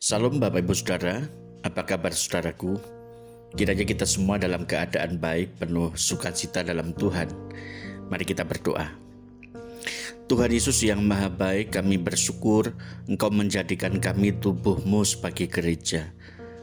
Salam 0.00 0.40
Bapak 0.40 0.64
Ibu 0.64 0.72
Saudara, 0.72 1.28
apa 1.60 1.84
kabar 1.84 2.16
saudaraku? 2.16 2.80
Kiranya 3.52 3.84
kita 3.84 4.08
semua 4.08 4.40
dalam 4.40 4.64
keadaan 4.64 5.20
baik, 5.20 5.60
penuh 5.60 5.92
sukacita 5.92 6.64
dalam 6.64 6.96
Tuhan. 6.96 7.28
Mari 8.08 8.24
kita 8.24 8.48
berdoa. 8.48 8.88
Tuhan 10.24 10.56
Yesus 10.56 10.80
yang 10.80 11.04
maha 11.04 11.28
baik, 11.28 11.76
kami 11.76 12.00
bersyukur 12.00 12.72
Engkau 13.12 13.28
menjadikan 13.28 14.00
kami 14.00 14.32
tubuhmu 14.40 15.04
sebagai 15.04 15.52
gereja. 15.52 16.08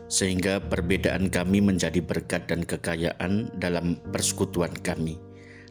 Sehingga 0.10 0.58
perbedaan 0.58 1.30
kami 1.30 1.62
menjadi 1.62 2.02
berkat 2.02 2.50
dan 2.50 2.66
kekayaan 2.66 3.54
dalam 3.62 4.02
persekutuan 4.10 4.74
kami. 4.82 5.14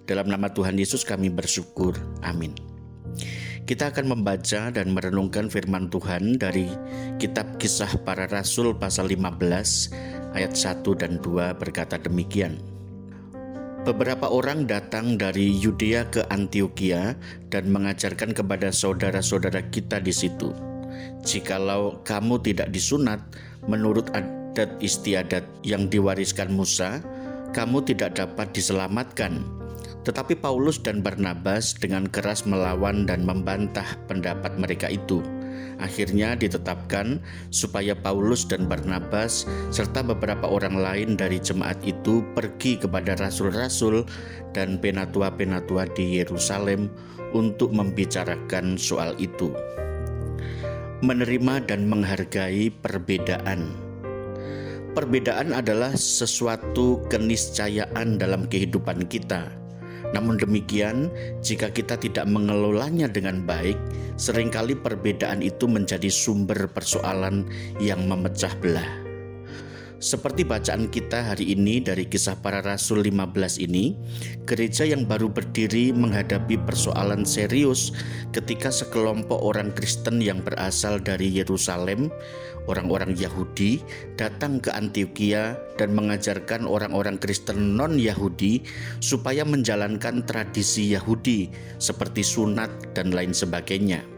Dalam 0.07 0.31
nama 0.31 0.55
Tuhan 0.55 0.79
Yesus 0.79 1.03
kami 1.03 1.35
bersyukur. 1.35 1.99
Amin. 2.23 2.66
Kita 3.67 3.91
akan 3.91 4.15
membaca 4.15 4.71
dan 4.71 4.95
merenungkan 4.95 5.51
firman 5.51 5.91
Tuhan 5.91 6.39
dari 6.39 6.71
kitab 7.19 7.59
kisah 7.59 7.99
para 8.07 8.31
rasul 8.31 8.71
pasal 8.79 9.11
15 9.11 9.43
ayat 10.39 10.55
1 10.55 10.87
dan 10.95 11.19
2 11.19 11.51
berkata 11.59 11.99
demikian. 11.99 12.63
Beberapa 13.83 14.31
orang 14.31 14.71
datang 14.71 15.19
dari 15.19 15.51
Yudea 15.51 16.07
ke 16.07 16.23
Antioquia 16.31 17.19
dan 17.51 17.67
mengajarkan 17.75 18.39
kepada 18.39 18.71
saudara-saudara 18.71 19.67
kita 19.75 19.99
di 19.99 20.15
situ. 20.15 20.55
Jikalau 21.27 22.07
kamu 22.07 22.39
tidak 22.47 22.71
disunat 22.71 23.19
menurut 23.67 24.07
adat 24.15 24.79
istiadat 24.79 25.43
yang 25.67 25.91
diwariskan 25.91 26.55
Musa, 26.55 27.03
kamu 27.51 27.83
tidak 27.83 28.15
dapat 28.15 28.55
diselamatkan 28.55 29.66
tetapi 30.07 30.39
Paulus 30.39 30.79
dan 30.79 31.03
Barnabas 31.03 31.75
dengan 31.75 32.07
keras 32.07 32.47
melawan 32.47 33.11
dan 33.11 33.27
membantah 33.27 33.99
pendapat 34.07 34.55
mereka 34.55 34.87
itu. 34.87 35.19
Akhirnya 35.83 36.39
ditetapkan 36.39 37.19
supaya 37.51 37.93
Paulus 37.93 38.47
dan 38.47 38.71
Barnabas 38.71 39.45
serta 39.75 40.07
beberapa 40.07 40.47
orang 40.47 40.79
lain 40.79 41.19
dari 41.19 41.43
jemaat 41.43 41.83
itu 41.83 42.23
pergi 42.39 42.79
kepada 42.79 43.19
rasul-rasul 43.19 44.07
dan 44.55 44.79
penatua-penatua 44.79 45.91
di 45.93 46.23
Yerusalem 46.23 46.87
untuk 47.35 47.75
membicarakan 47.75 48.79
soal 48.79 49.13
itu. 49.19 49.51
Menerima 51.03 51.67
dan 51.67 51.91
menghargai 51.91 52.73
perbedaan. 52.73 53.75
Perbedaan 54.97 55.53
adalah 55.53 55.93
sesuatu 55.93 57.05
keniscayaan 57.13 58.17
dalam 58.17 58.49
kehidupan 58.49 59.05
kita 59.13 59.66
namun 60.17 60.41
demikian, 60.41 61.13
jika 61.45 61.69
kita 61.69 62.01
tidak 62.01 62.25
mengelolanya 62.25 63.05
dengan 63.05 63.45
baik, 63.45 63.77
sering 64.17 64.49
kali 64.49 64.73
perbedaan 64.73 65.45
itu 65.45 65.69
menjadi 65.69 66.09
sumber 66.09 66.73
persoalan 66.73 67.45
yang 67.77 68.09
memecah 68.09 68.57
belah. 68.65 69.06
Seperti 69.97 70.45
bacaan 70.45 70.93
kita 70.93 71.33
hari 71.33 71.57
ini 71.57 71.81
dari 71.81 72.05
kisah 72.05 72.37
para 72.45 72.61
rasul 72.61 73.01
15 73.01 73.65
ini, 73.65 73.97
gereja 74.45 74.85
yang 74.85 75.09
baru 75.09 75.33
berdiri 75.33 75.89
menghadapi 75.97 76.61
persoalan 76.69 77.25
serius 77.25 77.97
ketika 78.37 78.69
sekelompok 78.69 79.41
orang 79.41 79.73
Kristen 79.73 80.21
yang 80.21 80.45
berasal 80.45 81.01
dari 81.01 81.33
Yerusalem, 81.33 82.13
orang-orang 82.69 83.17
Yahudi, 83.17 83.81
datang 84.21 84.61
ke 84.61 84.69
Antioquia 84.69 85.57
dan 85.81 85.97
mengajarkan 85.97 86.69
orang-orang 86.69 87.17
Kristen 87.17 87.73
non-Yahudi 87.81 88.69
supaya 89.01 89.49
menjalankan 89.49 90.29
tradisi 90.29 90.93
Yahudi 90.93 91.49
seperti 91.81 92.21
sunat 92.21 92.93
dan 92.93 93.17
lain 93.17 93.33
sebagainya. 93.33 94.16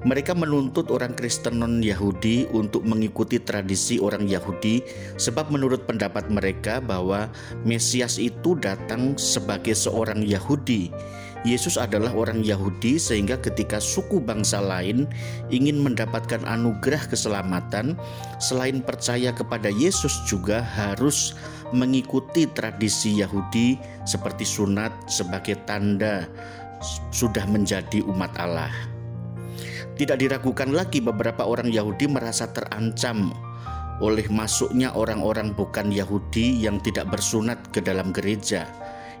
Mereka 0.00 0.32
menuntut 0.32 0.88
orang 0.88 1.12
Kristen 1.12 1.60
non-Yahudi 1.60 2.48
untuk 2.56 2.88
mengikuti 2.88 3.36
tradisi 3.36 4.00
orang 4.00 4.24
Yahudi, 4.24 4.80
sebab 5.20 5.52
menurut 5.52 5.84
pendapat 5.84 6.32
mereka 6.32 6.80
bahwa 6.80 7.28
Mesias 7.68 8.16
itu 8.16 8.56
datang 8.56 9.20
sebagai 9.20 9.76
seorang 9.76 10.24
Yahudi. 10.24 10.88
Yesus 11.44 11.76
adalah 11.76 12.12
orang 12.16 12.40
Yahudi, 12.40 12.96
sehingga 12.96 13.36
ketika 13.40 13.76
suku 13.76 14.20
bangsa 14.20 14.60
lain 14.60 15.04
ingin 15.52 15.80
mendapatkan 15.80 16.44
anugerah 16.48 17.04
keselamatan, 17.08 17.96
selain 18.40 18.80
percaya 18.80 19.32
kepada 19.36 19.68
Yesus, 19.68 20.16
juga 20.24 20.64
harus 20.64 21.36
mengikuti 21.76 22.48
tradisi 22.48 23.20
Yahudi 23.20 23.76
seperti 24.08 24.48
sunat 24.48 24.92
sebagai 25.12 25.60
tanda 25.64 26.24
sudah 27.12 27.44
menjadi 27.44 28.00
umat 28.04 28.32
Allah. 28.40 28.89
Tidak 30.00 30.16
diragukan 30.16 30.72
lagi 30.72 31.04
beberapa 31.04 31.44
orang 31.44 31.68
Yahudi 31.68 32.08
merasa 32.08 32.48
terancam 32.48 33.36
oleh 34.00 34.24
masuknya 34.32 34.96
orang-orang 34.96 35.52
bukan 35.52 35.92
Yahudi 35.92 36.56
yang 36.56 36.80
tidak 36.80 37.12
bersunat 37.12 37.60
ke 37.68 37.84
dalam 37.84 38.08
gereja. 38.08 38.64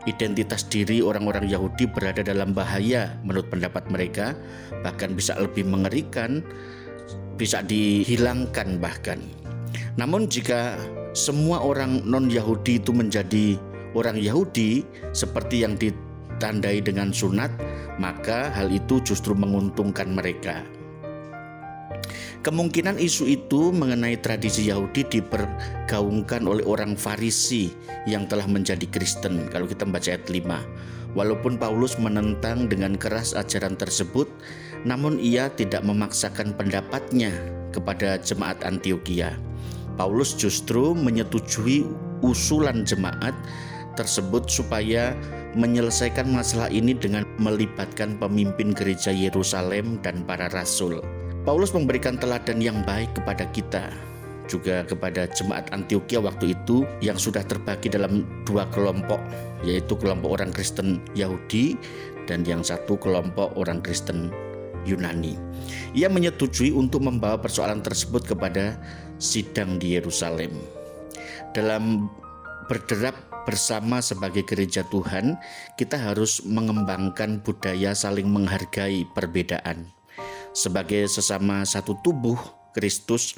Identitas 0.08 0.64
diri 0.64 1.04
orang-orang 1.04 1.44
Yahudi 1.52 1.84
berada 1.84 2.24
dalam 2.24 2.56
bahaya 2.56 3.12
menurut 3.20 3.52
pendapat 3.52 3.92
mereka, 3.92 4.32
bahkan 4.80 5.12
bisa 5.12 5.36
lebih 5.36 5.68
mengerikan, 5.68 6.40
bisa 7.36 7.60
dihilangkan 7.60 8.80
bahkan. 8.80 9.20
Namun 10.00 10.32
jika 10.32 10.80
semua 11.12 11.60
orang 11.60 12.08
non-Yahudi 12.08 12.80
itu 12.80 12.96
menjadi 12.96 13.60
orang 13.92 14.16
Yahudi 14.16 14.80
seperti 15.12 15.60
yang 15.60 15.76
ditandai 16.40 16.80
dengan 16.80 17.12
sunat, 17.12 17.52
maka 18.00 18.48
hal 18.56 18.72
itu 18.72 18.96
justru 19.04 19.36
menguntungkan 19.36 20.08
mereka. 20.08 20.64
Kemungkinan 22.40 22.96
isu 22.96 23.28
itu 23.28 23.68
mengenai 23.68 24.16
tradisi 24.16 24.72
Yahudi 24.72 25.04
dipergaungkan 25.04 26.48
oleh 26.48 26.64
orang 26.64 26.96
Farisi 26.96 27.68
yang 28.08 28.24
telah 28.24 28.48
menjadi 28.48 28.88
Kristen 28.88 29.52
kalau 29.52 29.68
kita 29.68 29.84
membaca 29.84 30.08
ayat 30.08 30.24
5. 30.24 31.12
Walaupun 31.12 31.60
Paulus 31.60 32.00
menentang 32.00 32.72
dengan 32.72 32.96
keras 32.96 33.36
ajaran 33.36 33.76
tersebut, 33.76 34.24
namun 34.88 35.20
ia 35.20 35.52
tidak 35.52 35.84
memaksakan 35.84 36.56
pendapatnya 36.56 37.36
kepada 37.76 38.16
jemaat 38.16 38.64
Antioquia. 38.64 39.36
Paulus 40.00 40.32
justru 40.32 40.96
menyetujui 40.96 41.84
usulan 42.24 42.88
jemaat 42.88 43.36
tersebut 43.94 44.46
supaya 44.46 45.14
menyelesaikan 45.58 46.30
masalah 46.30 46.70
ini 46.70 46.94
dengan 46.94 47.26
melibatkan 47.42 48.18
pemimpin 48.18 48.70
gereja 48.74 49.10
Yerusalem 49.10 49.98
dan 50.02 50.22
para 50.26 50.46
rasul. 50.52 51.02
Paulus 51.42 51.72
memberikan 51.72 52.20
teladan 52.20 52.60
yang 52.60 52.84
baik 52.84 53.16
kepada 53.16 53.48
kita, 53.50 53.88
juga 54.50 54.82
kepada 54.84 55.30
jemaat 55.30 55.70
Antioquia 55.70 56.20
waktu 56.20 56.52
itu 56.58 56.84
yang 57.00 57.16
sudah 57.16 57.40
terbagi 57.46 57.88
dalam 57.88 58.26
dua 58.44 58.68
kelompok, 58.74 59.18
yaitu 59.62 59.94
kelompok 59.96 60.36
orang 60.42 60.50
Kristen 60.50 60.98
Yahudi 61.14 61.78
dan 62.26 62.42
yang 62.44 62.60
satu 62.66 62.98
kelompok 62.98 63.54
orang 63.56 63.78
Kristen 63.80 64.34
Yunani. 64.84 65.38
Ia 65.94 66.10
menyetujui 66.10 66.74
untuk 66.74 67.06
membawa 67.06 67.38
persoalan 67.38 67.80
tersebut 67.80 68.26
kepada 68.26 68.74
sidang 69.22 69.78
di 69.78 69.94
Yerusalem. 69.94 70.50
Dalam 71.54 72.10
berderap 72.70 73.29
bersama 73.46 74.04
sebagai 74.04 74.44
gereja 74.44 74.84
Tuhan, 74.88 75.40
kita 75.78 75.96
harus 75.96 76.44
mengembangkan 76.44 77.40
budaya 77.40 77.96
saling 77.96 78.28
menghargai 78.28 79.06
perbedaan 79.12 79.90
sebagai 80.52 81.06
sesama 81.06 81.62
satu 81.62 81.98
tubuh 82.02 82.38
Kristus, 82.70 83.34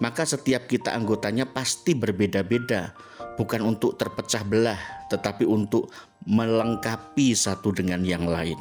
maka 0.00 0.28
setiap 0.28 0.68
kita 0.68 0.92
anggotanya 0.92 1.48
pasti 1.48 1.96
berbeda-beda, 1.96 2.92
bukan 3.40 3.64
untuk 3.64 3.96
terpecah 3.96 4.44
belah, 4.44 4.80
tetapi 5.08 5.48
untuk 5.48 5.88
melengkapi 6.28 7.32
satu 7.32 7.72
dengan 7.72 8.04
yang 8.04 8.28
lain. 8.28 8.60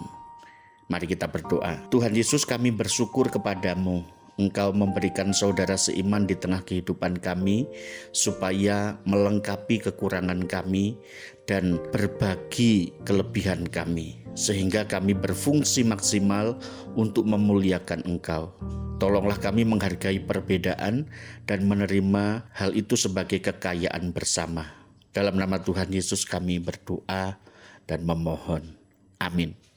Mari 0.87 1.07
kita 1.07 1.27
berdoa. 1.27 1.79
Tuhan 1.91 2.15
Yesus, 2.15 2.43
kami 2.47 2.71
bersyukur 2.71 3.31
kepadamu 3.31 4.03
Engkau 4.41 4.73
memberikan 4.73 5.29
saudara 5.29 5.77
seiman 5.77 6.25
di 6.25 6.33
tengah 6.33 6.65
kehidupan 6.65 7.21
kami, 7.21 7.69
supaya 8.09 8.97
melengkapi 9.05 9.77
kekurangan 9.77 10.49
kami 10.49 10.97
dan 11.45 11.77
berbagi 11.93 12.95
kelebihan 13.05 13.69
kami, 13.69 14.17
sehingga 14.33 14.89
kami 14.89 15.13
berfungsi 15.13 15.85
maksimal 15.85 16.57
untuk 16.97 17.29
memuliakan 17.29 18.01
Engkau. 18.09 18.49
Tolonglah 18.97 19.37
kami 19.37 19.67
menghargai 19.67 20.23
perbedaan 20.23 21.11
dan 21.43 21.59
menerima 21.67 22.47
hal 22.55 22.71
itu 22.73 22.95
sebagai 22.95 23.43
kekayaan 23.43 24.15
bersama. 24.15 24.69
Dalam 25.13 25.37
nama 25.37 25.61
Tuhan 25.61 25.93
Yesus, 25.93 26.25
kami 26.25 26.57
berdoa 26.57 27.37
dan 27.85 27.99
memohon. 28.01 28.79
Amin. 29.21 29.72